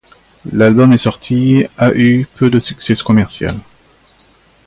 [0.51, 3.55] L'album est sorti, a eu peu de succès commercial.